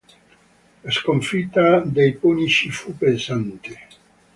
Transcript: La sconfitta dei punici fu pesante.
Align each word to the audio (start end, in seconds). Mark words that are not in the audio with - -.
La 0.81 0.89
sconfitta 0.89 1.79
dei 1.85 2.15
punici 2.15 2.71
fu 2.71 2.97
pesante. 2.97 3.81